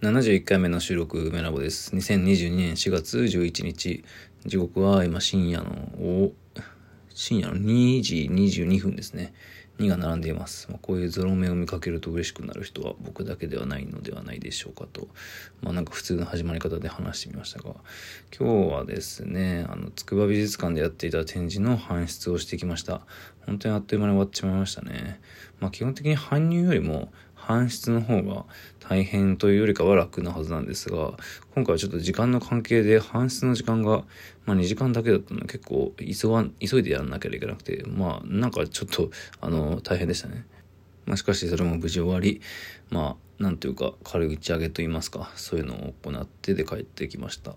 [0.00, 1.92] 71回目の収録、梅ラボです。
[1.96, 4.04] 2022年4月11日、
[4.46, 6.30] 時刻は今深夜の、
[7.12, 9.34] 深夜の2時22分ですね。
[9.80, 10.68] 2が並んでいます。
[10.70, 15.08] まあ、こういうゾロ目を見かけると嬉しくなる人は僕だけではないのではないでしょうかと、
[15.62, 17.74] まあなんか普通の始まり方で話してみましたが、
[18.36, 23.00] 今日はですね、あの、筑波美術館でやっていた展示の搬出をしてきました。
[23.46, 25.20] 本当にあっという間に終わってしまいましたね。
[25.58, 27.12] まあ基本的に搬入よりも、
[27.48, 28.44] 搬出の方が
[28.78, 31.14] 大変というよりかは楽なはずなんですが、
[31.54, 34.04] 今回はちょっと時間の関係で搬出の時間が、
[34.44, 40.44] まあ2時間だけだったので結構急が急いでやらなきゃいけなくて、まあなんかちょっと、あの、大変でしたね。
[41.06, 42.42] まあしかしそれも無事終わり、
[42.90, 47.54] まあなんというか軽い打ち上げといいますか、そういうのを行ってで帰ってきました。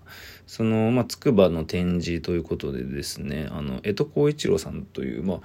[0.48, 5.42] その、まあ、筑波の展示ということでですね、あの、江戸光一郎さんという、まあ、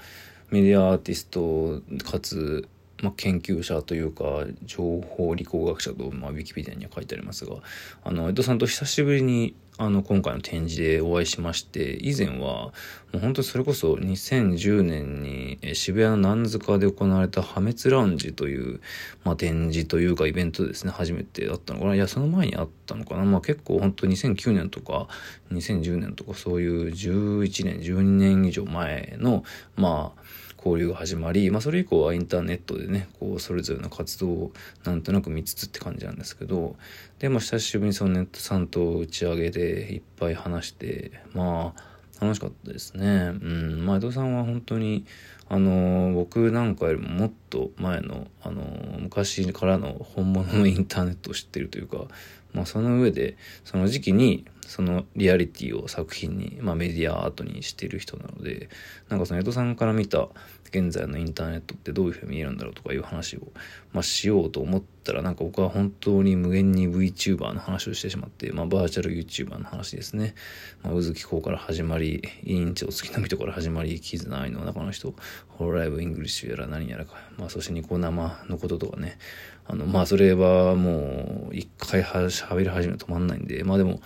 [0.51, 2.69] メディアアーティストかつ
[3.03, 7.57] まあ、研究者というか情報理工学者と、まあ、ウィキペディアには書いてありますが
[8.05, 12.73] あの江戸さんと久しぶりにあの今回の展示でお会いしまして以前はも
[13.17, 18.81] う本当それこそ2010年に渋谷の南塚で行われた破滅ラウンジという、
[19.25, 21.95] まあ、展示というかイベントですね初めてあったのかな。
[21.95, 23.25] いやその前にあったのかな。
[23.25, 25.09] まあ結構本当2009年とか
[25.53, 29.45] 2010年とかそういう11年12年以上前の
[29.77, 30.23] まあ
[30.67, 34.53] 交流が始まり、まあ、それ以降はインターネットでねこうそれぞれの活動を
[34.85, 36.77] なんとなく見つつって感じなんですけど
[37.21, 43.07] でも久しぶりにそのネットさんと打ち上げでいっぱい話してまあ楽しかったですね。
[43.07, 43.85] うん。
[43.85, 45.05] まあ、江戸さんは本当に、
[45.49, 48.63] あの、僕なんかよりももっと前の、あの、
[48.99, 52.07] 昔からの本物のインターネットを知ってるというか、
[52.55, 58.69] まあ、その上で、その時期に、そのリアリティを作品に、まあ、メディアアートにしている人なので
[59.09, 60.29] なんかその江戸さんから見た
[60.67, 63.41] 現在のインターネットってどういうふうに見えるんだろうとかいう話を、
[63.93, 70.35] まあ、しようと思ったらなんか僕は本当に無限に VTuber の話をしてしまって、まあ、バーチャル YouTuber の話ですね、
[70.83, 75.15] まあ、宇月こから始まり委員長月の人から始まりキズナアイの中の人
[75.49, 79.19] ホロライブイングリッシュやら何やらか、まあ、そしてニコ生のこととかね。
[79.69, 84.01] あのまあそれはもう一回は喋り始め止まんないんでまあでも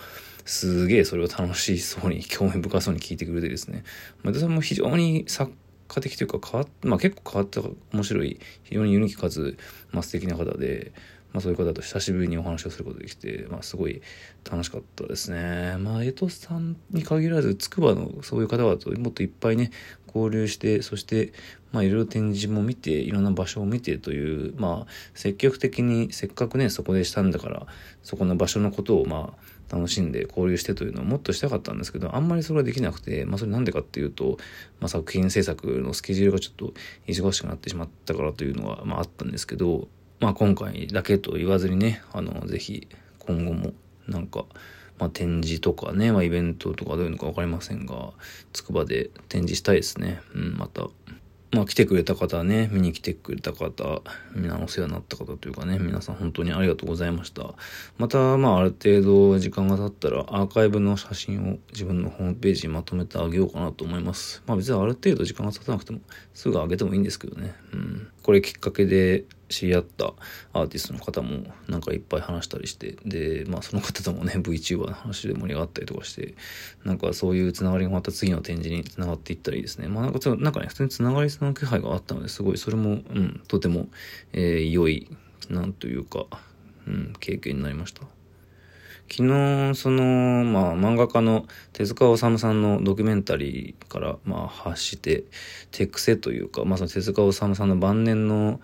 [0.51, 3.85] すげえそれを楽しそうに、興味深そうに聞いてくれてですね。
[4.25, 5.53] ま田さんも非常に作
[5.87, 7.63] 家的というか変わっ、まあ結構変わった
[7.93, 9.57] 面白い、非常にユニークかつ、
[9.93, 10.91] まあ素敵な方で、
[11.33, 14.03] まあそういう方と久しぶりにお話をすることができて、まあすごい
[14.51, 15.77] 楽しかったですね。
[15.79, 19.71] まあ江戸さんに限らず、筑波のそういう方々ともっといっぱいね、
[20.09, 21.33] 交流して、そして、
[21.71, 27.69] まあいろいろ展示も見て、いろんな場所を見てという、まあ積極的にせっかくね、そこでしたんだから、
[28.03, 34.39] そこの場所のことをまあ楽しんで交流してというのをもっとしたかったんですけど、あんまりそれはできなくて、まあそれなんでかっていうと、
[34.81, 36.75] まあ作品制作のスケジュールがちょっと
[37.07, 39.89] 忙しくなってしまったからというのは、まああったんですけど、
[40.19, 42.89] まあ今回だけと言わずにね、あの、ぜひ
[43.21, 43.73] 今後も
[44.09, 44.45] なんか、
[44.99, 48.13] まあ展示とかね、まあイベントとかどういうのかわかりませんが、
[48.53, 50.21] つくばで展示したいですね。
[50.35, 50.89] うん、また。
[51.53, 54.03] まあ来てくれた方ね、見に来てくれた方、
[54.37, 57.55] 皆お世話になった方というかね、皆さん本当にありがとうございました。
[57.99, 64.45] また、まあある程度時間が経ったらアーカイブの写真を自分のホームページにまとめてあげようかなと思います。
[64.47, 65.99] まあ別にある程度時間が経たなくても
[66.35, 67.53] すぐあげてもいいんですけどね。
[67.73, 68.09] うん。
[68.31, 70.13] これきっかけで知り合った
[70.53, 76.37] アーティストの方もなんかいっぱい話したりしてでまあその方ともね VTuber の話で盛り上がったりとかして
[76.85, 83.89] なんかそういうつながりがまた次の展示につながっていったらいいですねまあなんかなんかね普通につながりその気配があったのですごいそれもうんとても、
[84.33, 85.09] えー、良い
[85.49, 86.27] なんというか、
[86.87, 88.03] うん、経験になりました。
[89.13, 90.05] 昨日、その、
[90.45, 95.25] まあ、漫画家の手塚治虫さんのドキュメンタリーから、まあ、発して、
[95.73, 98.61] 手癖というか、まあ、その手塚治虫さんの晩年の、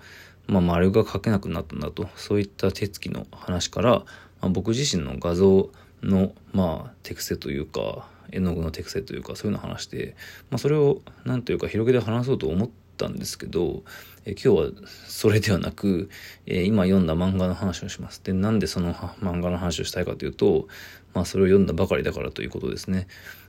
[0.46, 4.04] まあ、丸が描けなくなったんだと、そういった手つきの話から、ま
[4.42, 5.68] あ、僕自身の画像
[6.04, 10.14] の、まあ、手癖というか、絵の具の手癖というか、そういうのを話して、
[10.50, 13.82] まあ、それを、なんというか、広げて話そうと思ってたんですけど、
[14.24, 14.70] え今日は
[15.06, 16.10] それではなく、
[16.46, 18.20] え今読んだ漫画の話をします。
[18.24, 20.68] で、なんでその漫画の話をしたいかというと、
[21.16, 23.06] まあ、それを読んだばかりだからということですね。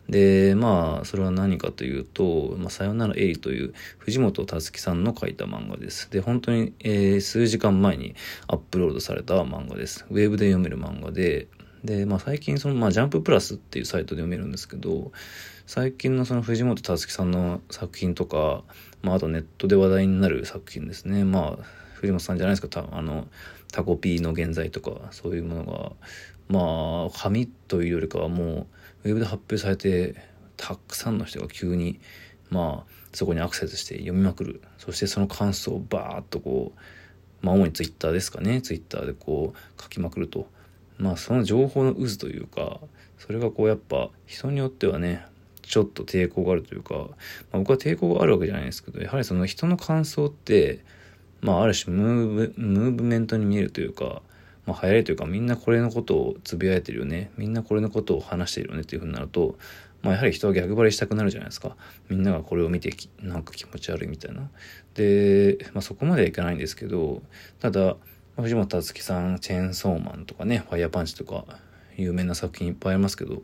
[0.08, 6.10] で、まあ、それは何かというと、まあ、さよならエリという藤本たつ樹さんの書いた漫画です。
[6.10, 8.16] で、本当に、え、数時間前に
[8.48, 10.06] アップロードされた漫画です。
[10.10, 11.48] ウェブで読める漫画で、
[11.84, 15.12] で、まあ、最近その、まあ、ジャンププラスっていうサイトで読めるんですけど、
[15.68, 18.64] 最近のその藤本つ樹さんの作品とか、
[19.04, 21.24] まあ、あとネットで話題になる作品ですね。
[21.24, 23.28] まあ、藤本さんじゃないですか、たあの、
[23.72, 25.92] タコピーの現在とか、そういうものが、
[26.48, 28.68] まあ、紙というよりかはも
[29.04, 30.16] う、ウェブで発表されて
[30.58, 32.00] たくさんの人が急に
[32.50, 34.62] まあそこにアクセスして読みまくる。
[34.78, 38.62] そしてその感想をバーッとこうまあ主にツイッターですかね。
[38.62, 40.48] ツイッターでこう書きまくると。
[40.98, 42.80] まあその情報の渦というか
[43.20, 45.26] それがこうやっぱ人によってはね
[45.68, 47.06] ちょっと抵抗があるというか、ま
[47.54, 50.84] あ、僕は抵抗があるわけじゃないですけどやはりその人の感想って
[51.42, 54.22] まあある種ムーブムーブメントに見えるというか、
[54.66, 59.58] まあ、流行りというかみんなこれのことをつぶやいてるよねみんなこれのことを話してるよねっていうふうになると
[60.04, 61.76] まあ、やはり人は逆張りしたくなるじゃないですか。
[62.08, 64.50] みんながこれを見てなんか気持ち悪いみたいな。
[64.94, 67.22] で、まあ、そこまではいかないんですけど
[67.60, 67.98] ただ
[68.36, 71.46] 藤本達樹さんチェーンソーマンとかねファイヤーパンチとか
[71.98, 73.44] 有名な作品いっぱいありますけど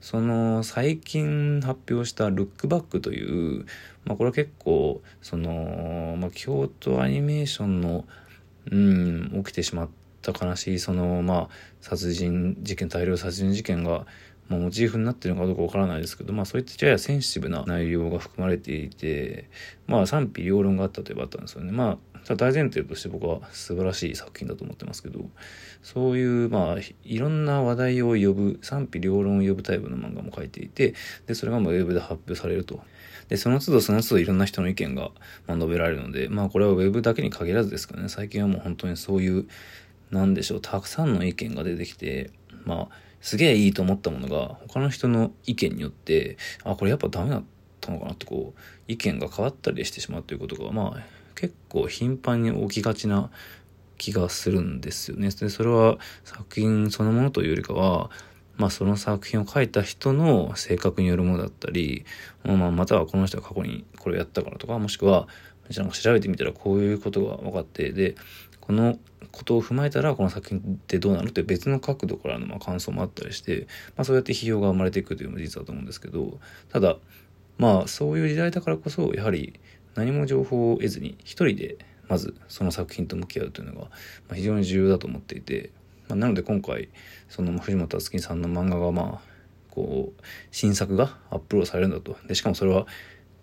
[0.00, 3.66] その最近発表した「ルックバック」という、
[4.04, 8.04] まあ、これは結構その、まあ、京都アニメーションの
[8.70, 9.88] うん起きてしまっ
[10.22, 11.48] た悲しいそのまあ
[11.80, 14.06] 殺人事件大量殺人事件が
[14.48, 19.48] まあ、モチーフになってるのかどうかわからないですけど、まあそういったややセンシティブな内容が含まれていて、
[19.86, 21.72] まあ賛否両論があったといえばあったんですよね。
[21.72, 25.20] まあ、大前提として僕は素晴らしい作品だと思ってますけど、
[25.82, 30.94] そういう、まあ、いろんな話題を呼ぶ、賛否両論を呼ぶタイプの漫画も書いていて、
[31.26, 32.80] で、それがもうウェブで発表されると。
[33.28, 35.10] で、その都度その都度いろんな人の意見が、
[35.46, 39.46] ま述べられるので、まあこれはウェブだけに限らずですかね、最近はもう本当にそういう、
[40.10, 42.30] なんでしょう、たくさんの意見が出てきて、
[42.64, 47.44] まあ、すげえいいと思ったものが他の人の意見によってあこれやっぱダメだっ
[47.80, 51.02] たのかなってこう意見が変わったりしてしまうということがまあ
[51.34, 53.30] 結構頻繁に起きがちな
[53.98, 55.30] 気がするんですよね。
[55.30, 58.10] でそれは作品そのものというよりかは
[58.56, 62.04] まあその作品を書いた人の性格によるものだったり、
[62.44, 65.26] まあ、またはこの人が過去にこれをやったからとかもしくは
[65.76, 68.14] なんか調べてみたらこういうことが分かってで
[68.60, 68.98] この
[69.32, 73.66] ことを踏まえたらこの作品ってどうなるって別の角度からのま感想もあったりして、
[73.96, 76.38] まあ、そうやって批評が生まれていくというのも事実だと思うんですけど
[76.70, 76.96] ただ
[77.58, 79.58] まあそういう時代だからこそやはり
[79.94, 83.88] 何も情報を得ずに一人でまずその作品と向き合うというのが
[84.34, 85.70] 非常に重要だと思っていて、
[86.08, 86.88] まあ、なので今回
[87.28, 89.34] その藤本敦樹さんの漫画がまあ
[89.70, 92.86] こう新作がアップロードされるんだとでしかもそれは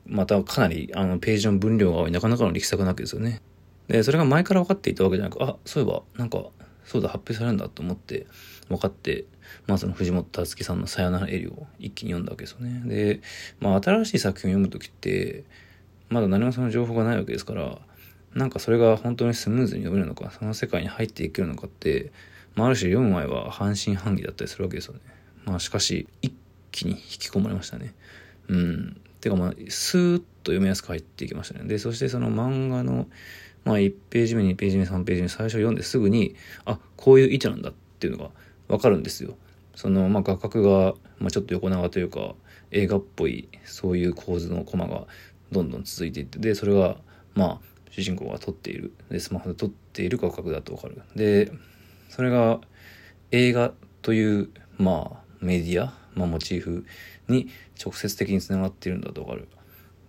[0.06, 3.42] またかなりあのページの分量がなかなかの力作なわけですよね。
[3.92, 6.46] で、それが前から分かっていたわけじゃなく、あ、そういえば、なんか、
[6.86, 8.26] そうだ、発表されるんだと思って
[8.70, 9.26] 分かって、
[9.68, 12.82] まあその藤本達樹さんのさよならエリを一気に読んだわけですよね。
[12.86, 13.22] で、
[13.60, 15.44] まあ新しい作品を読む時って、
[16.12, 17.80] まだ何もその情報がないわけですから、
[18.34, 22.12] なんかそれが本当にスムーズに読めるのか、その世界に入っていけるのかって、
[22.56, 25.00] まあある種読む前は半信半疑だったりするわけですよね。
[25.46, 26.34] まあしかし、一
[26.72, 27.94] 気に引き込まれましたね。
[28.48, 29.02] うん。
[29.22, 31.66] てかまあ、スーッと読みやすく入っていきましたね。
[31.68, 33.08] で、そしてその漫画の
[33.64, 36.36] まあ、1ページ目、2ページ目、3ページ目、最初読んですぐに、
[36.66, 38.32] あ、こういう位置なんだっていうのが
[38.68, 39.36] わかるんですよ。
[39.76, 42.34] その、まあ、画角が、まあ、ちょっと横長というか、
[42.72, 45.06] 映画っぽい、そういう構図のコマが
[45.52, 46.98] どんどん続いていって、で、それが、
[47.36, 47.60] まあ、
[47.90, 51.02] 主人公が撮っている、で、スマホで撮っている画角だとわかる。
[51.16, 51.52] で、
[52.10, 52.62] それが
[53.32, 56.86] 映画という、まあ、メディア、まあ、モチーフ
[57.28, 57.50] に
[57.84, 59.48] 直接的につながっているんだとわかる。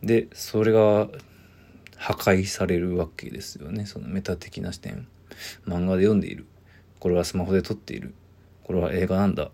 [0.03, 1.09] で、それが
[1.97, 3.87] 破壊されるわけですよね。
[3.87, 5.07] そのメタ的な視点。
[5.67, 6.47] 漫画で読んでいる。
[6.99, 8.15] これはスマホで撮っている。
[8.65, 9.51] これは映画なんだ。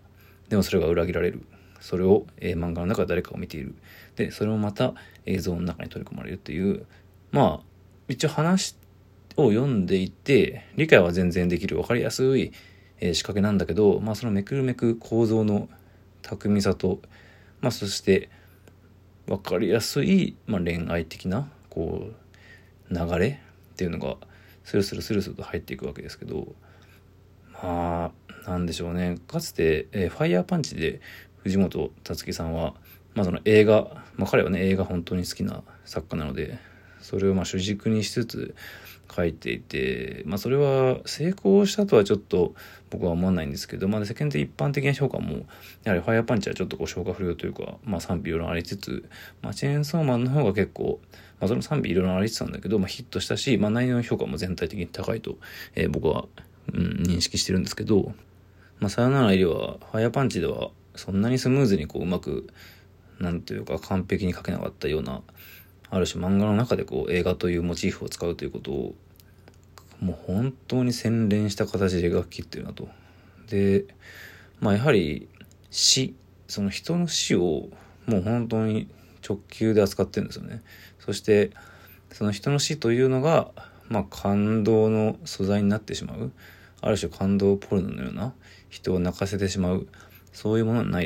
[0.49, 1.43] でもそれが裏切られる。
[1.79, 3.75] それを、えー、漫画の中で誰かを見ている。
[4.15, 4.93] でそれもまた
[5.25, 6.85] 映像の中に取り込まれるっていう。
[7.31, 7.69] まあ
[8.07, 8.75] 一応話
[9.37, 12.51] を読んでいて理解は全然できる分かりやすい、
[12.99, 15.69] えー、仕掛けなんだけど、まあ、そのめくるめく構造の
[16.21, 16.99] 巧みさと、
[17.61, 18.29] まあ、そして
[19.27, 22.09] 分かりやすい、まあ、恋愛的なこ
[22.89, 23.39] う流れ
[23.73, 24.17] っていうのが
[24.63, 26.47] スルスルスルスルと入っていくわけですけど
[27.53, 28.11] ま
[28.45, 29.17] あなんでしょうね。
[29.27, 31.01] かつて、えー、ファイヤーパンチで
[31.43, 32.73] 藤本達樹さんは、
[33.15, 36.59] まあ、その映画、まあ、彼はね映画本当に好きな作家なので
[37.01, 38.55] それをまあ主軸にしつつ
[39.13, 42.53] 書いていて、まあ、それは成功したとはちょっと
[42.89, 45.45] 僕は思わないんですけど、まあ、世間的一般的な評価も
[45.83, 49.09] やはりファイヤーパンチはちょっとこう消化不良というか、まあ、賛否両論ありつつ、
[49.41, 50.99] まあ、チェーンソーマンの方が結構、
[51.39, 55.37] まあ、その賛否いろいろありつつなんだけど、まあ、ヒットしたし、まあ、内容の評価も全体的に高いと、
[55.75, 56.25] えー、僕は、
[56.73, 58.13] うん、認識してるんですけど、
[58.79, 60.69] まあ、さよなら入りはファイヤーパンチでは
[60.99, 62.47] そんなにスムーズにこううまく
[63.19, 65.21] なんというか完璧に書けなかったような
[65.89, 68.95] ある種漫画の中でこう映画というモチーフを使うということを
[70.01, 72.87] もう本当に洗練した形で描き切ってるなと。
[73.49, 73.85] で、
[74.59, 75.27] まあやはり
[75.71, 76.15] 死、
[76.47, 77.69] その人の死を
[78.05, 78.87] もう本当に
[79.27, 80.61] 直球で扱ってるんですよね。
[80.99, 81.51] そして
[82.11, 83.51] その人の死というのが、
[83.89, 86.31] まあ感動の素材になってしまう。
[86.81, 88.33] ある種感動ポルノのような
[88.69, 89.87] 人を泣かせてしまう。
[90.31, 91.03] そういうものになっ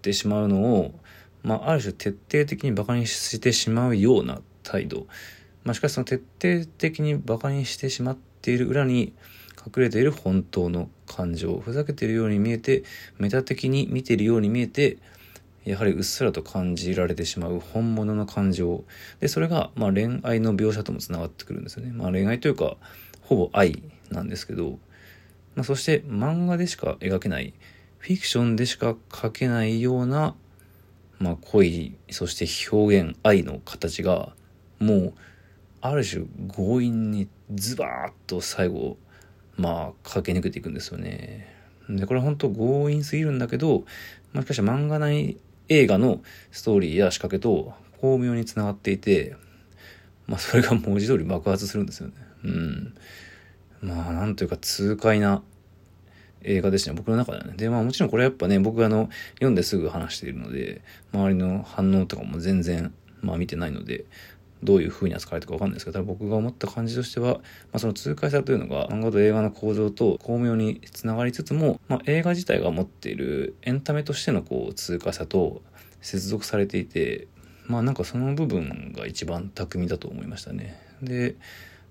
[0.00, 0.94] てしまうのを
[1.42, 5.06] まあ、ある種徹底的に馬鹿にしてしまうような態度。
[5.64, 9.12] まあ、しかしその徹底的に馬鹿にしてしまっている裏に
[9.64, 12.84] 隠れている本当の感情、ふざけているように見えて、
[13.18, 14.98] メタ的に見ているように見えて、
[15.64, 18.84] やはりうっすらと感じられてしまう本物の感情。
[19.20, 21.92] で、それが、まあ恋愛の描写ともつながってくるんですよね。
[21.92, 22.76] まあ恋愛というか、
[23.22, 24.78] ほぼ愛なんですけど、
[25.54, 27.54] まあそして漫画でしか描けない、
[28.02, 30.34] フィクションでしか描けないような、
[31.20, 34.32] まあ恋、そして表現、愛の形が、
[34.80, 35.14] もう、
[35.80, 38.96] ある種強引にズバーッと最後、
[39.56, 41.46] まあ駆け抜けていくんですよね。
[41.88, 43.84] で、これは本当強引すぎるんだけど、
[44.32, 45.36] まあ、しかし漫画内
[45.68, 49.36] 映画のストーリーや仕掛けと巧妙につながっていて、
[50.26, 52.14] まあそれが文字通り爆発するんですよね。
[52.42, 52.94] うん。
[53.80, 55.44] まあなんというか痛快な
[56.44, 57.54] 映画ですね、僕の中ではね。
[57.56, 60.82] で、まあもちろんこれやっぱね、僕があの、読んですぐ話しているので、
[61.12, 64.04] 周りの反応とかも全然、まあ見てないので、
[64.62, 67.40] どういう風に扱われたかわかんないですけど、ただ僕が思った感じとしては、ま
[67.74, 75.62] あ、その痛快さというのが、漫画と映画の構造と巧妙につながりつつも、まあ、映画自体が持っているエンタメとしてのこう、痛快さと
[76.00, 77.26] 接続されていて、
[77.66, 80.78] まあなんかその部分が一番巧みだと思いましたね。
[81.02, 81.36] で、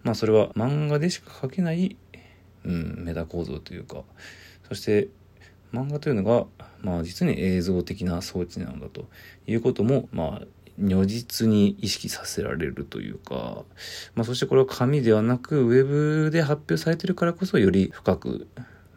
[0.03, 1.97] まあそれは漫画でしか描けない、
[2.65, 4.03] うん、メタ構造というか、
[4.67, 5.09] そして
[5.73, 6.45] 漫画というのが、
[6.81, 9.07] まあ実に映像的な装置なのだと
[9.47, 10.45] いうことも、まあ
[10.77, 13.63] 如実に意識させられるというか、
[14.15, 15.85] まあ、そしてこれは紙ではなく、ウェ
[16.25, 18.47] ブで発表されてるからこそより深く、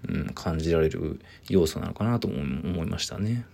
[0.08, 3.44] うん、感じられる要素なのかなと思いましたね。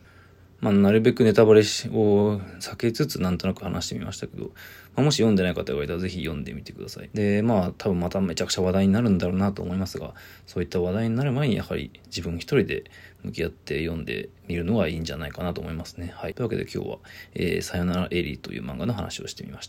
[0.61, 4.51] まあ、なるべくネタバレを避けつつなんとなく話してみましたけど、
[4.95, 7.11] まあ、もし読んでない方がいたらぜひ読んでみてください。
[7.15, 10.15] で、まあ多分まためちゃくちゃ話題になるんだろうなと思いますが、
[10.47, 12.85] そういった話題になる前にやはり自分一人で
[13.23, 16.13] 向き合って読んでみるのがいいんじゃないかなと思いますね。
[16.15, 16.35] はい。
[16.35, 16.99] というわけで今日は、
[17.35, 19.69] えー、さよならエリーという漫画の話をしてみまし